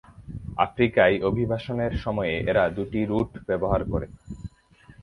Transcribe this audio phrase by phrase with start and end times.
[0.57, 4.07] আফ্রিকায় অভিবাসনের সময়ে এরা দুটি রুট ব্যবহার করে।